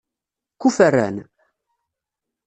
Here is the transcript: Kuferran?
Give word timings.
Kuferran? 0.61 1.17